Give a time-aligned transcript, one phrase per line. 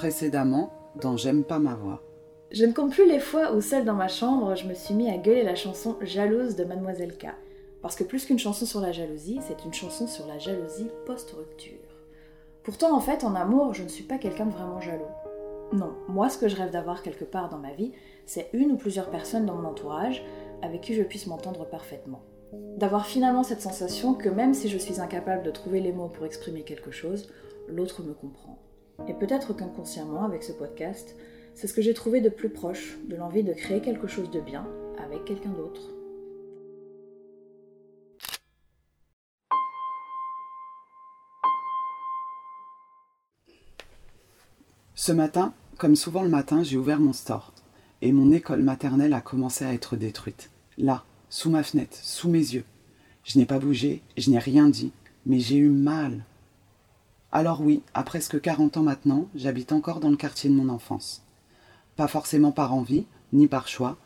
[0.00, 2.02] Précédemment, dans J'aime pas ma voix.
[2.50, 5.10] Je ne compte plus les fois où, seule dans ma chambre, je me suis mis
[5.10, 7.26] à gueuler la chanson Jalouse de Mademoiselle K.
[7.82, 12.06] Parce que plus qu'une chanson sur la jalousie, c'est une chanson sur la jalousie post-rupture.
[12.62, 15.04] Pourtant, en fait, en amour, je ne suis pas quelqu'un de vraiment jaloux.
[15.74, 17.92] Non, moi, ce que je rêve d'avoir quelque part dans ma vie,
[18.24, 20.24] c'est une ou plusieurs personnes dans mon entourage
[20.62, 22.22] avec qui je puisse m'entendre parfaitement.
[22.78, 26.24] D'avoir finalement cette sensation que même si je suis incapable de trouver les mots pour
[26.24, 27.30] exprimer quelque chose,
[27.68, 28.56] l'autre me comprend.
[29.08, 31.16] Et peut-être qu'inconsciemment, avec ce podcast,
[31.54, 34.40] c'est ce que j'ai trouvé de plus proche de l'envie de créer quelque chose de
[34.40, 34.66] bien
[34.98, 35.90] avec quelqu'un d'autre.
[44.94, 47.54] Ce matin, comme souvent le matin, j'ai ouvert mon store.
[48.02, 50.50] Et mon école maternelle a commencé à être détruite.
[50.76, 52.64] Là, sous ma fenêtre, sous mes yeux.
[53.24, 54.92] Je n'ai pas bougé, je n'ai rien dit,
[55.24, 56.24] mais j'ai eu mal.
[57.32, 61.22] Alors oui, à presque 40 ans maintenant, j'habite encore dans le quartier de mon enfance.
[61.94, 63.96] Pas forcément par envie, ni par choix.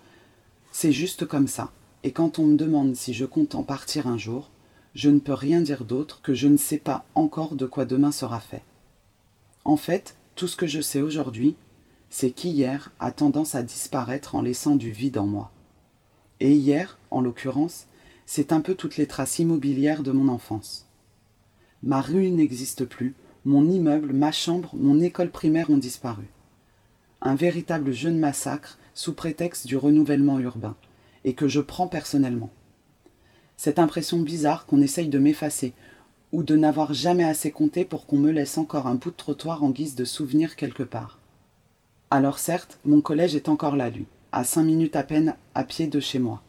[0.72, 1.72] C'est juste comme ça.
[2.02, 4.50] Et quand on me demande si je compte en partir un jour,
[4.94, 8.12] je ne peux rien dire d'autre que je ne sais pas encore de quoi demain
[8.12, 8.62] sera fait.
[9.64, 11.56] En fait, tout ce que je sais aujourd'hui,
[12.10, 15.50] c'est qu'hier a tendance à disparaître en laissant du vide en moi.
[16.40, 17.86] Et hier, en l'occurrence,
[18.26, 20.86] c'est un peu toutes les traces immobilières de mon enfance.
[21.86, 26.24] Ma rue n'existe plus, mon immeuble, ma chambre, mon école primaire ont disparu.
[27.20, 30.76] Un véritable jeu de massacre sous prétexte du renouvellement urbain,
[31.24, 32.50] et que je prends personnellement.
[33.58, 35.74] Cette impression bizarre qu'on essaye de m'effacer,
[36.32, 39.62] ou de n'avoir jamais assez compté pour qu'on me laisse encore un bout de trottoir
[39.62, 41.18] en guise de souvenir quelque part.
[42.10, 45.86] Alors certes, mon collège est encore là, lui, à cinq minutes à peine à pied
[45.86, 46.42] de chez moi.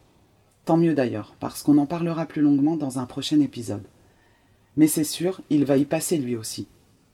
[0.64, 3.84] Tant mieux d'ailleurs, parce qu'on en parlera plus longuement dans un prochain épisode.
[4.76, 6.66] Mais c'est sûr, il va y passer lui aussi,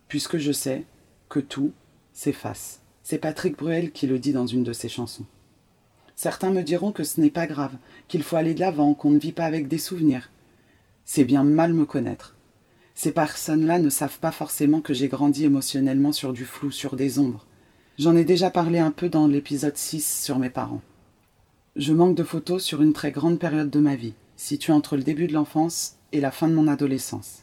[0.08, 0.84] puisque je sais
[1.28, 1.72] que tout
[2.12, 2.80] s'efface.
[3.02, 5.26] C'est Patrick Bruel qui le dit dans une de ses chansons.
[6.14, 7.74] Certains me diront que ce n'est pas grave,
[8.08, 10.30] qu'il faut aller de l'avant, qu'on ne vit pas avec des souvenirs.
[11.04, 12.36] C'est bien mal me connaître.
[12.94, 17.18] Ces personnes-là ne savent pas forcément que j'ai grandi émotionnellement sur du flou, sur des
[17.18, 17.46] ombres.
[17.98, 20.82] J'en ai déjà parlé un peu dans l'épisode 6 sur mes parents.
[21.74, 25.02] Je manque de photos sur une très grande période de ma vie, située entre le
[25.02, 27.41] début de l'enfance et la fin de mon adolescence.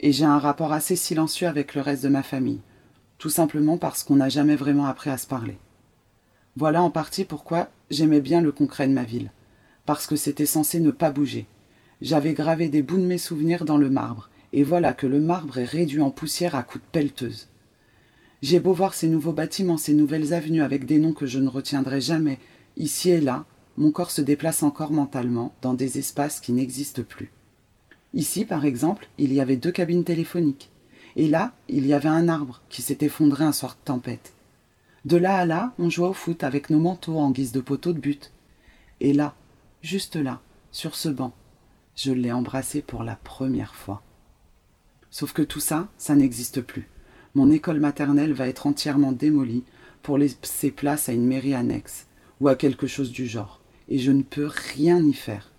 [0.00, 2.60] Et j'ai un rapport assez silencieux avec le reste de ma famille,
[3.18, 5.58] tout simplement parce qu'on n'a jamais vraiment appris à se parler.
[6.56, 9.30] Voilà en partie pourquoi j'aimais bien le concret de ma ville,
[9.84, 11.46] parce que c'était censé ne pas bouger.
[12.02, 15.58] J'avais gravé des bouts de mes souvenirs dans le marbre, et voilà que le marbre
[15.58, 17.48] est réduit en poussière à coups de pelleteuse.
[18.42, 21.48] J'ai beau voir ces nouveaux bâtiments, ces nouvelles avenues avec des noms que je ne
[21.48, 22.38] retiendrai jamais,
[22.76, 23.46] ici et là,
[23.78, 27.32] mon corps se déplace encore mentalement dans des espaces qui n'existent plus.
[28.16, 30.70] Ici, par exemple, il y avait deux cabines téléphoniques.
[31.16, 34.32] Et là, il y avait un arbre qui s'est effondré un soir de tempête.
[35.04, 37.92] De là à là, on jouait au foot avec nos manteaux en guise de poteau
[37.92, 38.32] de but.
[39.00, 39.34] Et là,
[39.82, 40.40] juste là,
[40.72, 41.34] sur ce banc,
[41.94, 44.02] je l'ai embrassé pour la première fois.
[45.10, 46.88] Sauf que tout ça, ça n'existe plus.
[47.34, 49.64] Mon école maternelle va être entièrement démolie
[50.02, 52.06] pour laisser place à une mairie annexe
[52.40, 53.60] ou à quelque chose du genre,
[53.90, 55.52] et je ne peux rien y faire.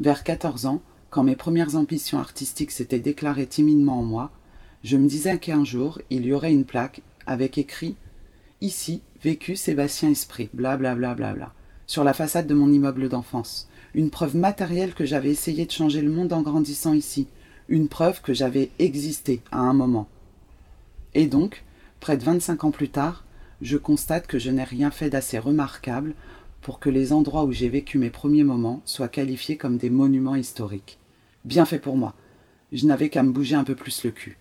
[0.00, 4.30] Vers 14 ans, quand mes premières ambitions artistiques s'étaient déclarées timidement en moi,
[4.82, 7.96] je me disais qu'un jour il y aurait une plaque avec écrit
[8.62, 11.52] Ici, vécu Sébastien Esprit, bla bla bla bla bla,
[11.86, 13.68] sur la façade de mon immeuble d'enfance.
[13.94, 17.26] Une preuve matérielle que j'avais essayé de changer le monde en grandissant ici,
[17.68, 20.08] une preuve que j'avais existé à un moment.
[21.12, 21.62] Et donc,
[22.00, 23.26] près de 25 ans plus tard,
[23.60, 26.14] je constate que je n'ai rien fait d'assez remarquable
[26.62, 30.36] pour que les endroits où j'ai vécu mes premiers moments soient qualifiés comme des monuments
[30.36, 30.98] historiques.
[31.44, 32.14] Bien fait pour moi.
[32.72, 34.38] Je n'avais qu'à me bouger un peu plus le cul.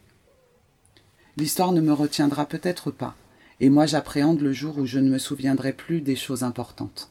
[1.37, 3.15] L'histoire ne me retiendra peut-être pas,
[3.59, 7.09] et moi j'appréhende le jour où je ne me souviendrai plus des choses importantes.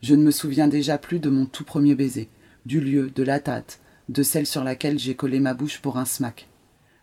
[0.00, 2.28] Je ne me souviens déjà plus de mon tout premier baiser,
[2.66, 6.04] du lieu, de la date, de celle sur laquelle j'ai collé ma bouche pour un
[6.04, 6.48] smack.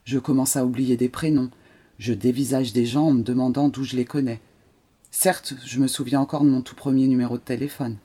[0.03, 1.51] Je commence à oublier des prénoms,
[1.97, 4.41] je dévisage des gens en me demandant d'où je les connais.
[5.11, 7.97] Certes, je me souviens encore de mon tout premier numéro de téléphone,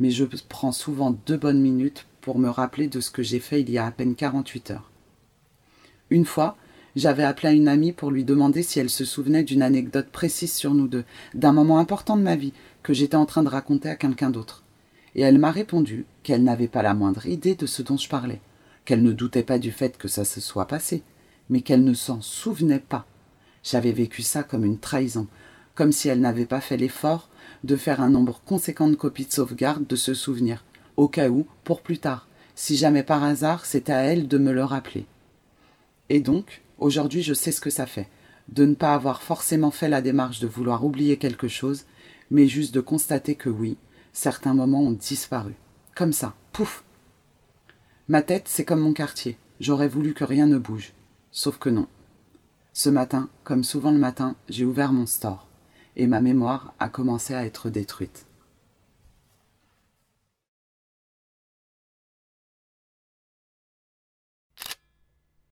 [0.00, 3.62] mais je prends souvent deux bonnes minutes pour me rappeler de ce que j'ai fait
[3.62, 4.90] il y a à peine 48 heures.
[6.10, 6.58] Une fois,
[6.94, 10.74] j'avais appelé une amie pour lui demander si elle se souvenait d'une anecdote précise sur
[10.74, 12.52] nous deux, d'un moment important de ma vie
[12.82, 14.64] que j'étais en train de raconter à quelqu'un d'autre
[15.16, 18.40] et elle m'a répondu qu'elle n'avait pas la moindre idée de ce dont je parlais,
[18.84, 21.02] qu'elle ne doutait pas du fait que ça se soit passé,
[21.48, 23.06] mais qu'elle ne s'en souvenait pas.
[23.62, 25.26] J'avais vécu ça comme une trahison,
[25.74, 27.30] comme si elle n'avait pas fait l'effort
[27.64, 30.64] de faire un nombre conséquent de copies de sauvegarde de ce souvenir,
[30.96, 34.52] au cas où, pour plus tard, si jamais par hasard c'était à elle de me
[34.52, 35.06] le rappeler.
[36.08, 38.08] Et donc, aujourd'hui je sais ce que ça fait,
[38.48, 41.84] de ne pas avoir forcément fait la démarche de vouloir oublier quelque chose,
[42.30, 43.76] mais juste de constater que oui,
[44.12, 45.54] certains moments ont disparu.
[45.94, 46.84] Comme ça, pouf.
[48.08, 49.36] Ma tête, c'est comme mon quartier.
[49.60, 50.92] J'aurais voulu que rien ne bouge.
[51.30, 51.86] Sauf que non.
[52.72, 55.48] Ce matin, comme souvent le matin, j'ai ouvert mon store,
[55.96, 58.26] et ma mémoire a commencé à être détruite.